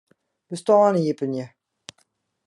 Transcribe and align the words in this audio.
Bestân 0.49 0.95
iepenje. 1.03 1.45